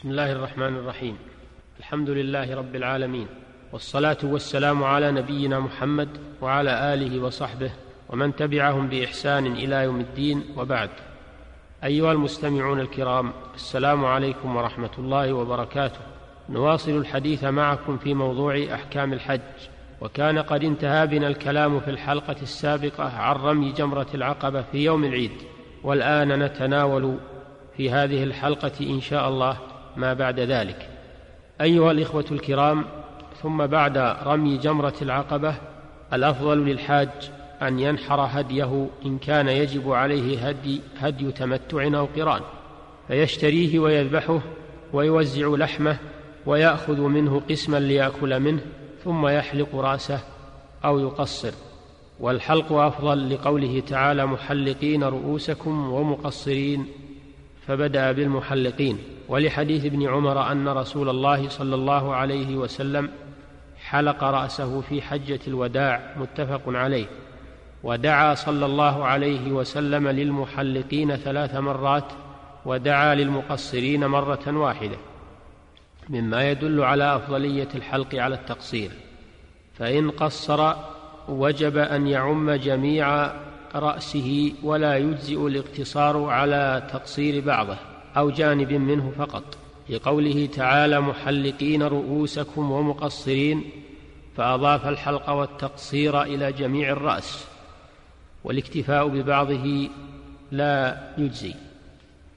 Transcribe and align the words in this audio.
بسم 0.00 0.10
الله 0.10 0.32
الرحمن 0.32 0.76
الرحيم. 0.76 1.16
الحمد 1.78 2.10
لله 2.10 2.56
رب 2.56 2.76
العالمين 2.76 3.26
والصلاة 3.72 4.16
والسلام 4.22 4.84
على 4.84 5.10
نبينا 5.10 5.60
محمد 5.60 6.08
وعلى 6.40 6.94
آله 6.94 7.22
وصحبه 7.22 7.70
ومن 8.08 8.36
تبعهم 8.36 8.88
بإحسان 8.88 9.46
إلى 9.46 9.76
يوم 9.76 10.00
الدين 10.00 10.44
وبعد. 10.56 10.90
أيها 11.84 12.12
المستمعون 12.12 12.80
الكرام 12.80 13.32
السلام 13.54 14.04
عليكم 14.04 14.56
ورحمة 14.56 14.90
الله 14.98 15.32
وبركاته. 15.32 16.00
نواصل 16.48 16.92
الحديث 16.92 17.44
معكم 17.44 17.98
في 17.98 18.14
موضوع 18.14 18.66
أحكام 18.74 19.12
الحج 19.12 19.40
وكان 20.00 20.38
قد 20.38 20.64
انتهى 20.64 21.06
بنا 21.06 21.28
الكلام 21.28 21.80
في 21.80 21.90
الحلقة 21.90 22.36
السابقة 22.42 23.18
عن 23.18 23.36
رمي 23.36 23.72
جمرة 23.72 24.08
العقبة 24.14 24.62
في 24.62 24.84
يوم 24.84 25.04
العيد 25.04 25.42
والآن 25.82 26.42
نتناول 26.42 27.16
في 27.76 27.90
هذه 27.90 28.24
الحلقة 28.24 28.72
إن 28.80 29.00
شاء 29.00 29.28
الله 29.28 29.56
ما 30.00 30.12
بعد 30.14 30.40
ذلك. 30.40 30.88
أيها 31.60 31.90
الإخوة 31.90 32.24
الكرام 32.32 32.84
ثم 33.42 33.66
بعد 33.66 33.98
رمي 33.98 34.56
جمرة 34.56 34.94
العقبة 35.02 35.54
الأفضل 36.12 36.58
للحاج 36.58 37.08
أن 37.62 37.78
ينحر 37.78 38.20
هديه 38.20 38.86
إن 39.06 39.18
كان 39.18 39.48
يجب 39.48 39.92
عليه 39.92 40.48
هدي, 40.48 40.80
هدي 40.98 41.32
تمتع 41.32 41.98
أو 41.98 42.08
قران. 42.16 42.40
فيشتريه 43.08 43.78
ويذبحه 43.78 44.40
ويوزع 44.92 45.48
لحمه 45.48 45.96
ويأخذ 46.46 47.00
منه 47.00 47.42
قسما 47.50 47.76
ليأكل 47.76 48.40
منه 48.40 48.60
ثم 49.04 49.26
يحلق 49.26 49.76
رأسه 49.76 50.20
أو 50.84 50.98
يقصر. 50.98 51.52
والحلق 52.20 52.72
أفضل 52.72 53.34
لقوله 53.34 53.80
تعالى 53.80 54.26
محلقين 54.26 55.04
رؤوسكم 55.04 55.92
ومقصرين. 55.92 56.86
فبدأ 57.66 58.12
بالمحلقين. 58.12 58.98
ولحديث 59.30 59.84
ابن 59.84 60.08
عمر 60.08 60.52
أن 60.52 60.68
رسول 60.68 61.08
الله 61.08 61.48
صلى 61.48 61.74
الله 61.74 62.14
عليه 62.14 62.56
وسلم 62.56 63.10
حلق 63.84 64.24
رأسه 64.24 64.80
في 64.80 65.02
حجة 65.02 65.40
الوداع 65.46 66.14
متفق 66.16 66.62
عليه 66.66 67.06
ودعا 67.82 68.34
صلى 68.34 68.66
الله 68.66 69.04
عليه 69.04 69.52
وسلم 69.52 70.08
للمحلقين 70.08 71.16
ثلاث 71.16 71.54
مرات 71.54 72.04
ودعا 72.66 73.14
للمقصرين 73.14 74.06
مرة 74.06 74.42
واحدة 74.46 74.96
مما 76.08 76.50
يدل 76.50 76.82
على 76.82 77.16
أفضلية 77.16 77.68
الحلق 77.74 78.14
على 78.14 78.34
التقصير 78.34 78.90
فإن 79.74 80.10
قصر 80.10 80.74
وجب 81.28 81.76
أن 81.76 82.06
يعم 82.06 82.50
جميع 82.50 83.32
رأسه 83.74 84.52
ولا 84.62 84.96
يجزئ 84.96 85.46
الاقتصار 85.46 86.24
على 86.24 86.88
تقصير 86.92 87.44
بعضه. 87.44 87.76
أو 88.16 88.30
جانب 88.30 88.72
منه 88.72 89.12
فقط 89.18 89.58
لقوله 89.88 90.46
تعالى 90.46 91.00
محلقين 91.00 91.82
رؤوسكم 91.82 92.70
ومقصرين 92.70 93.64
فأضاف 94.36 94.86
الحلق 94.86 95.30
والتقصير 95.30 96.22
إلى 96.22 96.52
جميع 96.52 96.90
الرأس 96.92 97.46
والاكتفاء 98.44 99.08
ببعضه 99.08 99.88
لا 100.52 100.98
يجزي 101.18 101.54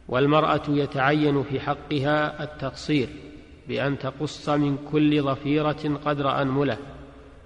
والمرأة 0.08 0.62
يتعين 0.68 1.44
في 1.44 1.60
حقها 1.60 2.44
التقصير 2.44 3.10
بأن 3.68 4.00
تقص 4.00 4.50
من 4.50 4.78
كل 4.92 5.22
ظفيرة 5.22 6.00
قدر 6.06 6.42
أنملة 6.42 6.78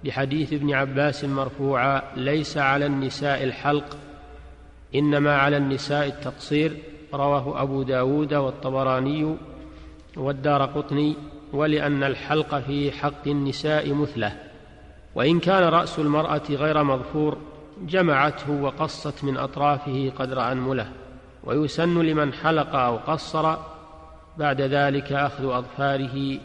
لحديث 0.04 0.52
ابن 0.52 0.74
عباس 0.74 1.24
مرفوعا 1.24 2.02
ليس 2.16 2.56
على 2.56 2.86
النساء 2.86 3.44
الحلق 3.44 3.96
إنما 4.94 5.36
على 5.36 5.56
النساء 5.56 6.06
التقصير 6.06 6.76
رواه 7.14 7.62
أبو 7.62 7.82
داود 7.82 8.34
والطبراني 8.34 9.36
والدار 10.16 10.64
قطني 10.64 11.16
ولأن 11.52 12.02
الحلق 12.02 12.54
في 12.54 12.92
حق 12.92 13.28
النساء 13.28 13.94
مثله 13.94 14.32
وإن 15.14 15.40
كان 15.40 15.62
رأس 15.62 15.98
المرأة 15.98 16.42
غير 16.50 16.82
مظفور 16.82 17.38
جمعته 17.82 18.62
وقصت 18.62 19.24
من 19.24 19.36
أطرافه 19.36 20.12
قدر 20.18 20.52
أنمله 20.52 20.88
ويسن 21.44 21.98
لمن 22.02 22.32
حلق 22.32 22.74
أو 22.74 22.96
قصر 22.96 23.56
بعد 24.38 24.60
ذلك 24.60 25.12
أخذ 25.12 25.44
أظفاره 25.44 26.38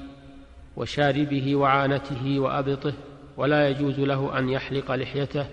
وشاربه 0.77 1.55
وعانته 1.55 2.39
وأبطه 2.39 2.93
ولا 3.37 3.69
يجوز 3.69 3.99
له 3.99 4.39
أن 4.39 4.49
يحلق 4.49 4.91
لحيته 4.91 5.45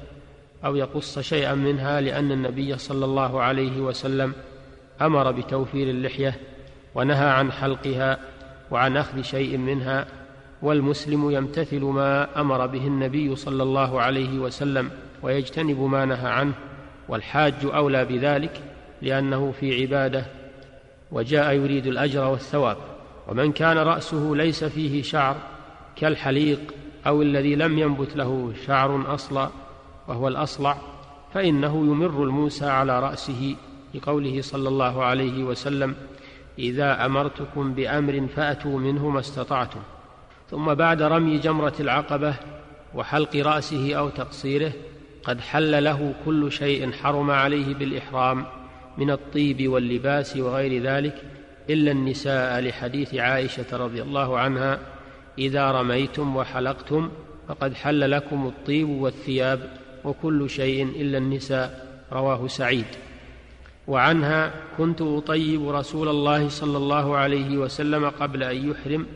أو 0.65 0.77
يقص 0.77 1.19
شيئا 1.19 1.55
منها 1.55 2.01
لأن 2.01 2.33
النبي 2.33 2.79
صلى 2.79 3.05
الله 3.05 3.41
عليه 3.41 3.81
وسلم 3.81 4.33
أمر 5.03 5.33
بتوفير 5.33 5.91
اللحية 5.91 6.41
ونهى 6.95 7.29
عن 7.29 7.53
حلقها 7.53 8.19
وعن 8.71 8.97
أخذ 8.97 9.23
شيء 9.23 9.57
منها 9.57 10.07
والمسلم 10.63 11.31
يمتثل 11.31 11.81
ما 11.81 12.41
أمر 12.41 12.67
به 12.67 12.87
النبي 12.87 13.37
صلى 13.37 13.63
الله 13.63 14.01
عليه 14.01 14.39
وسلم 14.39 14.91
ويجتنب 15.23 15.81
ما 15.81 16.05
نهى 16.05 16.31
عنه 16.31 16.53
والحاج 17.09 17.55
أولى 17.65 18.05
بذلك 18.05 18.61
لأنه 19.03 19.53
في 19.61 19.83
عبادة 19.83 20.27
وجاء 21.13 21.55
يريد 21.55 21.87
الأجر 21.87 22.25
والثواب 22.25 22.77
ومن 23.29 23.53
كان 23.53 23.79
رأسه 23.79 24.33
ليس 24.35 24.65
فيه 24.65 25.03
شعر 25.03 25.37
كالحليق 25.97 26.75
أو 27.07 27.23
الذي 27.23 27.55
لم 27.55 27.79
ينبت 27.79 28.17
له 28.17 28.53
شعر 28.67 29.15
أصلا 29.15 29.49
وهو 30.09 30.29
الأصلع 30.29 30.77
فإنه 31.35 31.87
يمر 31.87 32.25
الموسى 32.25 32.67
على 32.67 33.01
رأسه 33.01 33.57
لقوله 33.95 34.43
صلى 34.43 34.69
الله 34.69 35.05
عليه 35.05 35.45
وسلم 35.45 35.95
إذا 36.59 37.07
أمرتكم 37.07 37.75
بأمر 37.75 38.27
فأتوا 38.37 38.79
منه 38.79 39.09
ما 39.09 39.21
استطعتم. 39.21 39.81
ثم 40.51 40.75
بعد 40.75 41.03
رمي 41.03 41.39
جمرة 41.39 41.75
العقبة 41.81 42.35
وحلق 42.95 43.37
رأسه 43.37 43.95
أو 43.95 44.09
تقصيره 44.09 44.73
قد 45.25 45.41
حل 45.41 45.85
له 45.85 46.15
كل 46.25 46.53
شيء 46.53 46.93
حرم 46.93 47.31
عليه 47.31 47.75
بالإحرام 47.75 48.47
من 48.99 49.11
الطيب 49.11 49.69
واللباس 49.69 50.37
وغير 50.37 50.83
ذلك 50.83 51.23
إلا 51.71 51.91
النساء 51.91 52.61
لحديث 52.61 53.15
عائشة 53.15 53.77
رضي 53.77 54.03
الله 54.03 54.39
عنها 54.39 54.79
إذا 55.39 55.71
رميتم 55.71 56.37
وحلقتم 56.37 57.11
فقد 57.49 57.75
حل 57.75 58.11
لكم 58.11 58.47
الطيب 58.47 58.89
والثياب 58.89 59.61
وكل 60.05 60.51
شيء 60.51 60.83
إلا 60.83 61.19
النساء. 61.19 61.91
رواه 62.13 62.47
سعيد. 62.47 62.87
وعنها 63.91 64.53
كنت 64.79 65.03
أطيب 65.03 65.69
رسول 65.69 66.09
الله 66.09 66.49
صلى 66.49 66.77
الله 66.77 67.17
عليه 67.17 67.59
وسلم 67.59 68.11
قبل 68.11 68.43
أن 68.43 68.71
يحرم 68.71 69.07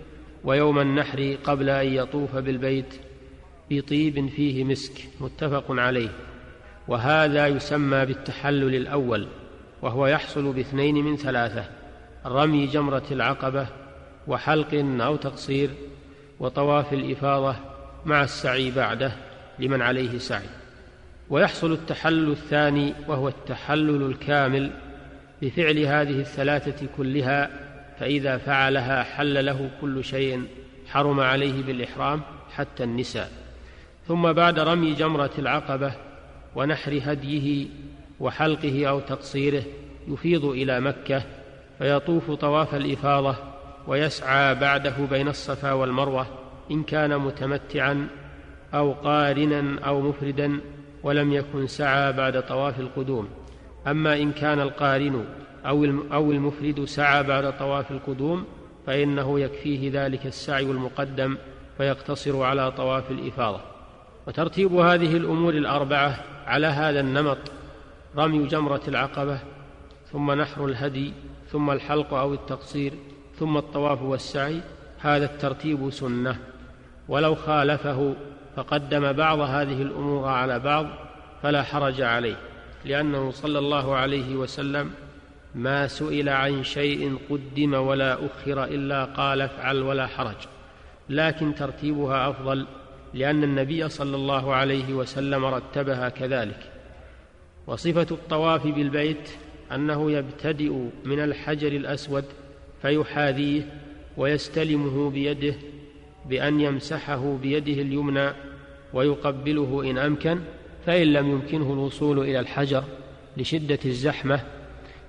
ويوم 0.44 0.78
النحر 0.78 1.36
قبل 1.44 1.70
أن 1.70 1.86
يطوف 1.86 2.36
بالبيت 2.36 2.94
بطيب 3.70 4.28
فيه 4.28 4.64
مسك 4.64 5.08
متفق 5.20 5.64
عليه. 5.68 6.08
وهذا 6.88 7.46
يسمى 7.46 8.06
بالتحلل 8.06 8.74
الأول 8.74 9.28
وهو 9.82 10.06
يحصل 10.06 10.52
باثنين 10.52 10.94
من 10.94 11.16
ثلاثة 11.16 11.64
رمي 12.26 12.66
جمرة 12.66 13.06
العقبة 13.10 13.66
وحلق 14.26 14.74
أو 15.00 15.16
تقصير 15.16 15.70
وطواف 16.40 16.92
الإفاضة 16.92 17.56
مع 18.04 18.22
السعي 18.24 18.70
بعده 18.70 19.12
لمن 19.58 19.82
عليه 19.82 20.18
سعي. 20.18 20.63
ويحصل 21.30 21.72
التحلل 21.72 22.30
الثاني 22.30 22.94
وهو 23.08 23.28
التحلل 23.28 24.02
الكامل 24.02 24.70
بفعل 25.42 25.78
هذه 25.78 26.20
الثلاثة 26.20 26.86
كلها 26.96 27.50
فإذا 27.98 28.38
فعلها 28.38 29.02
حل 29.02 29.46
له 29.46 29.70
كل 29.80 30.04
شيء 30.04 30.44
حرم 30.86 31.20
عليه 31.20 31.62
بالإحرام 31.62 32.20
حتى 32.54 32.84
النساء. 32.84 33.30
ثم 34.08 34.32
بعد 34.32 34.58
رمي 34.58 34.94
جمرة 34.94 35.30
العقبة 35.38 35.92
ونحر 36.56 37.00
هديه 37.04 37.66
وحلقه 38.20 38.86
أو 38.88 39.00
تقصيره 39.00 39.62
يفيض 40.08 40.44
إلى 40.44 40.80
مكة 40.80 41.22
فيطوف 41.78 42.30
طواف 42.30 42.74
الإفاضة 42.74 43.36
ويسعى 43.86 44.54
بعده 44.54 44.94
بين 45.10 45.28
الصفا 45.28 45.72
والمروة 45.72 46.26
إن 46.70 46.82
كان 46.82 47.18
متمتعا 47.18 48.08
أو 48.74 48.92
قارنا 48.92 49.80
أو 49.86 50.00
مفردا 50.00 50.60
ولم 51.04 51.32
يكن 51.32 51.66
سعى 51.66 52.12
بعد 52.12 52.46
طواف 52.46 52.80
القدوم. 52.80 53.28
أما 53.86 54.16
إن 54.16 54.32
كان 54.32 54.60
القارن 54.60 55.24
أو 56.12 56.32
المفرد 56.32 56.84
سعى 56.84 57.22
بعد 57.22 57.58
طواف 57.58 57.90
القدوم 57.90 58.44
فإنه 58.86 59.40
يكفيه 59.40 59.90
ذلك 59.92 60.26
السعي 60.26 60.62
المقدم 60.62 61.36
فيقتصر 61.78 62.42
على 62.42 62.72
طواف 62.72 63.10
الإفاضة. 63.10 63.60
وترتيب 64.26 64.74
هذه 64.74 65.16
الأمور 65.16 65.54
الأربعة 65.54 66.24
على 66.46 66.66
هذا 66.66 67.00
النمط 67.00 67.38
رمي 68.16 68.46
جمرة 68.46 68.82
العقبة 68.88 69.38
ثم 70.12 70.30
نحر 70.30 70.64
الهدي 70.64 71.12
ثم 71.50 71.70
الحلق 71.70 72.14
أو 72.14 72.34
التقصير 72.34 72.92
ثم 73.38 73.56
الطواف 73.56 74.02
والسعي. 74.02 74.60
هذا 75.00 75.24
الترتيب 75.24 75.90
سنة. 75.90 76.36
ولو 77.08 77.34
خالفه 77.34 78.14
فقدم 78.56 79.12
بعض 79.12 79.40
هذه 79.40 79.82
الأمور 79.82 80.28
على 80.28 80.58
بعض 80.58 80.86
فلا 81.42 81.62
حرج 81.62 82.00
عليه 82.00 82.36
لأنه 82.84 83.30
صلى 83.30 83.58
الله 83.58 83.94
عليه 83.94 84.36
وسلم 84.36 84.90
ما 85.54 85.86
سئل 85.86 86.28
عن 86.28 86.64
شيء 86.64 87.18
قدم 87.30 87.74
ولا 87.74 88.14
أخر 88.14 88.64
إلا 88.64 89.04
قال 89.04 89.40
افعل 89.40 89.82
ولا 89.82 90.06
حرج 90.06 90.36
لكن 91.08 91.54
ترتيبها 91.54 92.30
أفضل 92.30 92.66
لأن 93.14 93.44
النبي 93.44 93.88
صلى 93.88 94.16
الله 94.16 94.54
عليه 94.54 94.94
وسلم 94.94 95.44
رتبها 95.44 96.08
كذلك. 96.08 96.70
وصفة 97.66 98.06
الطواف 98.10 98.66
بالبيت 98.66 99.30
أنه 99.72 100.12
يبتدئ 100.12 100.72
من 101.04 101.20
الحجر 101.20 101.68
الأسود 101.68 102.24
فيحاذيه 102.82 103.62
ويستلمه 104.16 105.10
بيده 105.10 105.54
بأن 106.28 106.60
يمسحه 106.60 107.36
بيده 107.42 107.82
اليمنى 107.82 108.30
ويقبله 108.92 109.90
إن 109.90 109.98
أمكن 109.98 110.38
فإن 110.86 111.12
لم 111.12 111.30
يمكنه 111.30 111.72
الوصول 111.72 112.18
إلى 112.18 112.40
الحجر 112.40 112.84
لشدة 113.36 113.78
الزحمة 113.84 114.40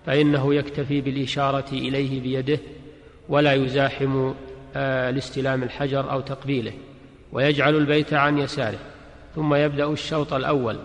فإنه 0.05 0.55
يكتفي 0.55 1.01
بالإشارة 1.01 1.69
إليه 1.71 2.21
بيده 2.21 2.59
ولا 3.29 3.53
يزاحم 3.53 4.33
آه، 4.75 5.11
لاستلام 5.11 5.63
الحجر 5.63 6.11
أو 6.11 6.21
تقبيله 6.21 6.73
ويجعل 7.31 7.75
البيت 7.75 8.13
عن 8.13 8.37
يساره 8.37 8.79
ثم 9.35 9.53
يبدأ 9.53 9.85
الشوط 9.85 10.33
الأول 10.33 10.77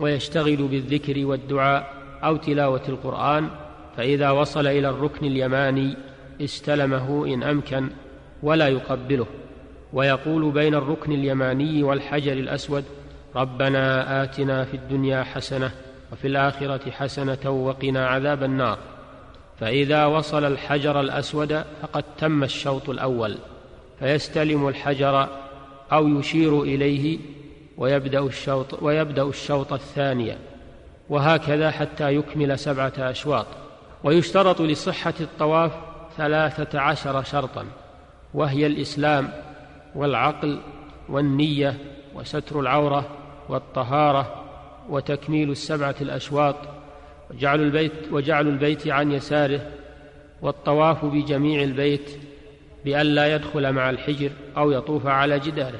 ويشتغل 0.00 0.56
بالذكر 0.56 1.26
والدعاء 1.26 1.94
أو 2.24 2.36
تلاوة 2.36 2.82
القرآن 2.88 3.48
فإذا 3.96 4.30
وصل 4.30 4.66
إلى 4.66 4.88
الركن 4.88 5.26
اليماني 5.26 5.96
استلمه 6.40 7.26
إن 7.26 7.42
أمكن 7.42 7.88
ولا 8.42 8.68
يقبله. 8.68 9.26
ويقول 9.92 10.50
بين 10.50 10.74
الركن 10.74 11.12
اليماني 11.12 11.82
والحجر 11.82 12.32
الأسود 12.32 12.84
ربنا 13.36 14.22
آتنا 14.22 14.64
في 14.64 14.74
الدنيا 14.74 15.22
حسنة 15.22 15.70
وفي 16.12 16.28
الآخرة 16.28 16.90
حسنة 16.90 17.50
وقنا 17.50 18.06
عذاب 18.06 18.42
النار. 18.42 18.78
فإذا 19.60 20.06
وصل 20.06 20.44
الحجر 20.44 21.00
الأسود 21.00 21.64
فقد 21.82 22.04
تم 22.18 22.44
الشوط 22.44 22.90
الأول 22.90 23.38
فيستلم 23.98 24.68
الحجر 24.68 25.28
أو 25.92 26.08
يشير 26.08 26.62
إليه 26.62 27.18
ويبدأ 27.78 28.20
الشوط 28.20 28.82
ويبدأ 28.82 29.22
الشوط 29.22 29.72
الثاني 29.72 30.34
وهكذا 31.08 31.70
حتى 31.70 32.14
يكمل 32.14 32.58
سبعة 32.58 32.92
أشواط. 32.98 33.46
ويشترط 34.04 34.60
لصحة 34.60 35.14
الطواف 35.20 35.72
ثلاثة 36.16 36.80
عشر 36.80 37.22
شرطا 37.22 37.64
وهي 38.34 38.66
الإسلام 38.66 39.32
والعقل 39.94 40.58
والنية 41.08 41.78
وستر 42.14 42.60
العورة 42.60 43.08
والطهارة 43.48 44.44
وتكميل 44.88 45.50
السبعة 45.50 45.94
الأشواط 46.00 46.56
وجعل 47.30 47.60
البيت 47.60 47.92
وجعل 48.12 48.48
البيت 48.48 48.88
عن 48.88 49.12
يساره 49.12 49.70
والطواف 50.42 51.04
بجميع 51.04 51.62
البيت 51.62 52.10
بأن 52.84 53.06
لا 53.06 53.34
يدخل 53.34 53.72
مع 53.72 53.90
الحجر 53.90 54.30
أو 54.56 54.70
يطوف 54.70 55.06
على 55.06 55.38
جداره 55.38 55.78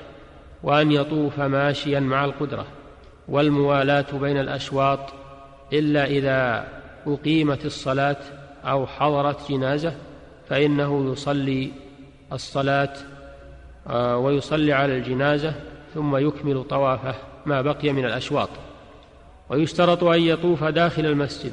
وأن 0.62 0.92
يطوف 0.92 1.40
ماشيا 1.40 2.00
مع 2.00 2.24
القدرة 2.24 2.66
والموالاة 3.28 4.06
بين 4.12 4.40
الأشواط 4.40 5.00
إلا 5.72 6.06
إذا 6.06 6.68
أقيمت 7.06 7.64
الصلاة 7.64 8.16
أو 8.64 8.86
حضرت 8.86 9.52
جنازة 9.52 9.94
فإنه 10.48 11.12
يصلي 11.12 11.70
الصلاة 12.32 12.92
ويصلي 13.90 14.72
على 14.72 14.96
الجنازة 14.96 15.54
ثم 15.94 16.16
يكمل 16.16 16.64
طوافه 16.64 17.14
ما 17.46 17.62
بقي 17.62 17.92
من 17.92 18.04
الأشواط. 18.04 18.48
ويشترط 19.50 20.04
أن 20.04 20.20
يطوف 20.20 20.64
داخل 20.64 21.06
المسجد 21.06 21.52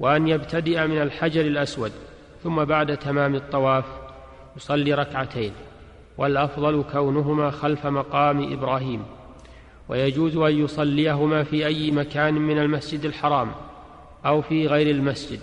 وأن 0.00 0.28
يبتدئ 0.28 0.86
من 0.86 1.02
الحجر 1.02 1.40
الأسود 1.40 1.92
ثم 2.44 2.64
بعد 2.64 2.96
تمام 2.96 3.34
الطواف 3.34 3.84
يصلي 4.56 4.94
ركعتين. 4.94 5.52
والأفضل 6.18 6.84
كونهما 6.92 7.50
خلف 7.50 7.86
مقام 7.86 8.52
إبراهيم. 8.52 9.02
ويجوز 9.88 10.36
أن 10.36 10.64
يصليهما 10.64 11.42
في 11.42 11.66
أي 11.66 11.90
مكان 11.90 12.34
من 12.34 12.58
المسجد 12.58 13.04
الحرام 13.04 13.50
أو 14.26 14.42
في 14.42 14.66
غير 14.66 14.90
المسجد. 14.90 15.40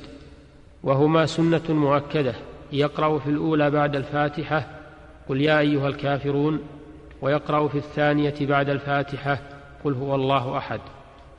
وهما 0.84 1.26
سنة 1.26 1.62
مؤكدة 1.70 2.34
يقرأ 2.72 3.20
في 3.20 3.30
الأولى 3.30 3.70
بعد 3.70 3.96
الفاتحة 3.96 4.75
قل 5.30 5.42
يا 5.42 5.60
أيها 5.60 5.88
الكافرون 5.88 6.60
ويقرأ 7.22 7.68
في 7.68 7.78
الثانية 7.78 8.36
بعد 8.42 8.70
الفاتحة 8.70 9.40
قل 9.84 9.94
هو 9.94 10.16
الله 10.16 10.58
أحد 10.58 10.80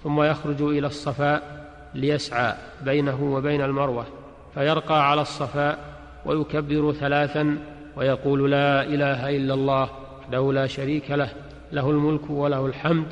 ثم 0.04 0.22
يخرج 0.22 0.62
إلى 0.62 0.86
الصفاء 0.86 1.66
ليسعى 1.94 2.54
بينه 2.84 3.34
وبين 3.34 3.62
المروة 3.62 4.06
فيرقى 4.54 5.10
على 5.10 5.20
الصفاء 5.20 5.78
ويكبر 6.26 6.92
ثلاثا 6.92 7.58
ويقول 7.96 8.50
لا 8.50 8.82
إله 8.82 9.36
إلا 9.36 9.54
الله 9.54 9.88
وحده 10.20 10.52
لا 10.52 10.66
شريك 10.66 11.10
له 11.10 11.28
له 11.72 11.90
الملك 11.90 12.30
وله 12.30 12.66
الحمد 12.66 13.06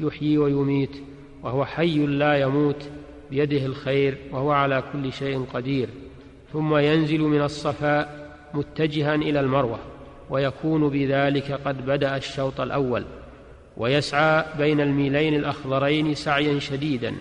يحيي 0.00 0.38
ويميت 0.38 1.02
وهو 1.42 1.64
حي 1.64 2.06
لا 2.06 2.40
يموت 2.40 2.88
بيده 3.30 3.66
الخير 3.66 4.18
وهو 4.32 4.50
على 4.50 4.82
كل 4.92 5.12
شيء 5.12 5.46
قدير 5.54 5.88
ثم 6.52 6.76
ينزل 6.76 7.20
من 7.20 7.42
الصفاء 7.42 8.30
متجها 8.54 9.14
إلى 9.14 9.40
المروة. 9.40 9.78
ويكون 10.30 10.88
بذلك 10.88 11.52
قد 11.64 11.86
بدأ 11.86 12.16
الشوط 12.16 12.60
الأول 12.60 13.04
ويسعى 13.76 14.44
بين 14.58 14.80
الميلين 14.80 15.34
الأخضرين 15.34 16.14
سعيا 16.14 16.58
شديدا 16.58 17.14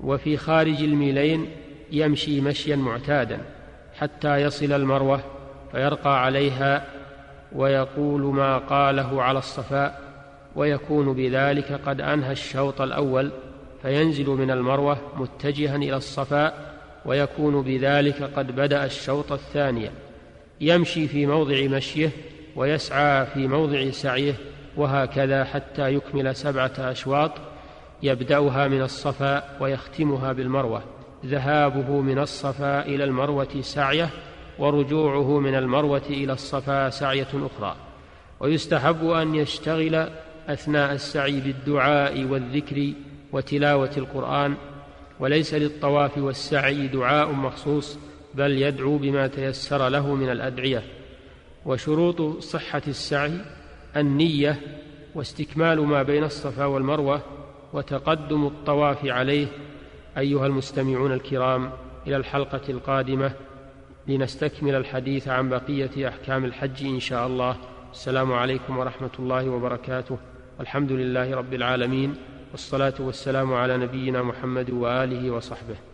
وفي 0.00 0.36
خارج 0.36 0.82
الميلين 0.82 1.46
يمشي 1.92 2.40
مشيا 2.40 2.76
معتادا 2.76 3.38
حتى 3.98 4.36
يصل 4.36 4.72
المروة 4.72 5.20
فيرقى 5.72 6.24
عليها 6.24 6.86
ويقول 7.52 8.20
ما 8.20 8.58
قاله 8.58 9.22
على 9.22 9.38
الصفاء 9.38 10.00
ويكون 10.56 11.12
بذلك 11.12 11.80
قد 11.86 12.00
أنهى 12.00 12.32
الشوط 12.32 12.80
الأول 12.80 13.30
فينزل 13.82 14.26
من 14.26 14.50
المروة 14.50 14.98
متجها 15.16 15.76
إلى 15.76 15.96
الصفاء 15.96 16.74
ويكون 17.04 17.62
بذلك 17.62 18.22
قد 18.22 18.56
بدأ 18.56 18.84
الشوط 18.84 19.32
الثاني 19.32 19.90
يمشي 20.60 21.08
في 21.08 21.26
موضع 21.26 21.66
مشيه 21.66 22.10
ويسعى 22.56 23.26
في 23.26 23.46
موضع 23.46 23.90
سعيه 23.90 24.34
وهكذا 24.76 25.44
حتى 25.44 25.94
يكمل 25.94 26.36
سبعة 26.36 26.72
أشواط 26.78 27.32
يبدأها 28.02 28.68
من 28.68 28.82
الصفا 28.82 29.42
ويختمها 29.60 30.32
بالمروة. 30.32 30.82
ذهابه 31.26 32.00
من 32.00 32.18
الصفا 32.18 32.86
إلى 32.86 33.04
المروة 33.04 33.60
سعية 33.60 34.10
ورجوعه 34.58 35.40
من 35.40 35.54
المروة 35.54 36.02
إلى 36.10 36.32
الصفا 36.32 36.90
سعية 36.90 37.28
أخرى. 37.34 37.76
ويستحب 38.40 39.10
أن 39.10 39.34
يشتغل 39.34 40.08
أثناء 40.48 40.92
السعي 40.92 41.40
بالدعاء 41.40 42.24
والذكر 42.24 42.92
وتلاوة 43.32 43.90
القرآن 43.96 44.54
وليس 45.20 45.54
للطواف 45.54 46.18
والسعي 46.18 46.86
دعاء 46.86 47.32
مخصوص 47.32 47.98
بل 48.34 48.62
يدعو 48.62 48.98
بما 48.98 49.26
تيسر 49.26 49.88
له 49.88 50.14
من 50.14 50.30
الأدعية 50.30 50.82
وشروط 51.66 52.42
صحة 52.42 52.82
السعي 52.88 53.32
النية 53.96 54.60
واستكمال 55.14 55.80
ما 55.80 56.02
بين 56.02 56.24
الصفا 56.24 56.64
والمروة 56.64 57.22
وتقدم 57.72 58.46
الطواف 58.46 59.06
عليه 59.06 59.46
أيها 60.18 60.46
المستمعون 60.46 61.12
الكرام 61.12 61.70
إلى 62.06 62.16
الحلقة 62.16 62.60
القادمة 62.68 63.32
لنستكمل 64.08 64.74
الحديث 64.74 65.28
عن 65.28 65.48
بقية 65.48 66.08
أحكام 66.08 66.44
الحج 66.44 66.84
إن 66.84 67.00
شاء 67.00 67.26
الله. 67.26 67.56
السلام 67.92 68.32
عليكم 68.32 68.78
ورحمة 68.78 69.10
الله 69.18 69.48
وبركاته. 69.48 70.18
والحمد 70.58 70.92
لله 70.92 71.36
رب 71.36 71.54
العالمين 71.54 72.14
والصلاة 72.52 72.94
والسلام 72.98 73.54
على 73.54 73.76
نبينا 73.76 74.22
محمد 74.22 74.70
وآله 74.70 75.30
وصحبه. 75.30 75.89